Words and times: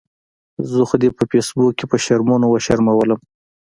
زه 0.71 0.79
خو 0.87 0.95
دې 1.01 1.09
په 1.17 1.23
فیسبوک 1.31 1.73
کې 1.77 1.85
په 1.91 1.97
شرمونو 2.05 2.45
وشرمؤلم 2.49 3.19